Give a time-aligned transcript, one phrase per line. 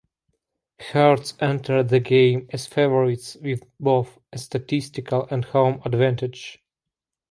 [0.79, 6.59] Hearts entered the game as favourites with both a statistical and home advantage.